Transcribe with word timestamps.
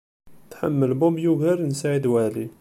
Tḥemmel 0.51 0.91
Bob 0.99 1.15
ugar 1.31 1.57
n 1.63 1.71
Saɛid 1.79 2.05
Waɛli. 2.11 2.45